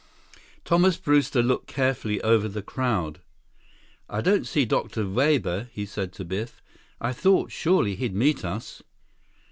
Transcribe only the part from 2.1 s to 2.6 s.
over